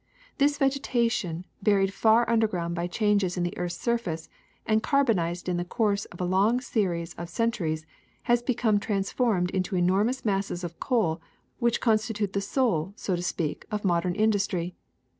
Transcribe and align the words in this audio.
This 0.39 0.57
vegetation, 0.57 1.45
buried 1.61 1.93
far 1.93 2.27
underground 2.27 2.73
by 2.73 2.87
changes 2.87 3.37
in 3.37 3.43
the 3.43 3.55
earth's 3.55 3.77
surface, 3.77 4.29
and 4.65 4.81
carbonized 4.81 5.47
in 5.47 5.57
the 5.57 5.63
course 5.63 6.05
of 6.05 6.19
a 6.19 6.25
long 6.25 6.59
series 6.59 7.13
of, 7.19 7.29
centuries, 7.29 7.85
has 8.23 8.41
become 8.41 8.79
transformed 8.79 9.51
into 9.51 9.75
enormous 9.75 10.25
masses 10.25 10.63
of 10.63 10.79
coal 10.79 11.21
which 11.59 11.79
constitute 11.81 12.33
the 12.33 12.41
soul, 12.41 12.93
so 12.95 13.15
to 13.15 13.21
speak, 13.21 13.67
of 13.69 13.85
modern 13.85 14.15
industry. 14.15 14.73